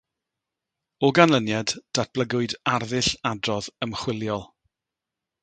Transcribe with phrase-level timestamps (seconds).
[1.07, 4.45] O ganlyniad, datblygwyd arddull adrodd ymchwiliol.